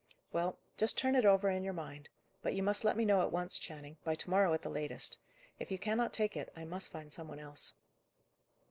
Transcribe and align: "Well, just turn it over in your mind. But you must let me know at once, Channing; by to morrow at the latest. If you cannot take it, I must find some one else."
"Well, 0.33 0.57
just 0.77 0.97
turn 0.97 1.15
it 1.15 1.25
over 1.25 1.47
in 1.51 1.63
your 1.63 1.73
mind. 1.75 2.09
But 2.41 2.55
you 2.55 2.63
must 2.63 2.83
let 2.83 2.97
me 2.97 3.05
know 3.05 3.21
at 3.21 3.31
once, 3.31 3.59
Channing; 3.59 3.97
by 4.03 4.15
to 4.15 4.31
morrow 4.31 4.51
at 4.55 4.63
the 4.63 4.67
latest. 4.69 5.19
If 5.59 5.69
you 5.69 5.77
cannot 5.77 6.11
take 6.11 6.35
it, 6.35 6.51
I 6.55 6.65
must 6.65 6.91
find 6.91 7.13
some 7.13 7.27
one 7.27 7.37
else." 7.39 7.75